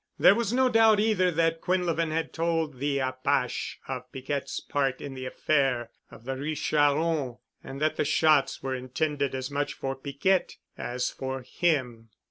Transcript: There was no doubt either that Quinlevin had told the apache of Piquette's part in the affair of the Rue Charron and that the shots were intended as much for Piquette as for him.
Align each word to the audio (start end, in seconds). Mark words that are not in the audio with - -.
There 0.17 0.33
was 0.33 0.51
no 0.51 0.67
doubt 0.67 0.99
either 0.99 1.29
that 1.29 1.61
Quinlevin 1.61 2.09
had 2.09 2.33
told 2.33 2.79
the 2.79 2.97
apache 2.97 3.77
of 3.87 4.11
Piquette's 4.11 4.59
part 4.59 4.99
in 4.99 5.13
the 5.13 5.27
affair 5.27 5.91
of 6.09 6.23
the 6.23 6.35
Rue 6.35 6.55
Charron 6.55 7.37
and 7.63 7.79
that 7.81 7.97
the 7.97 8.03
shots 8.03 8.63
were 8.63 8.73
intended 8.73 9.35
as 9.35 9.51
much 9.51 9.75
for 9.75 9.95
Piquette 9.95 10.55
as 10.75 11.11
for 11.11 11.43
him. 11.43 12.09